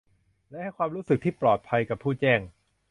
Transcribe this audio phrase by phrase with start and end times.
[0.49, 2.39] และ ให้ความรู้สึกที่ปลอดภัยกับผู้แจ้ง